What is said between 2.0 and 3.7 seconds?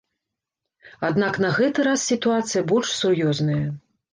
сітуацыя больш сур'ёзная.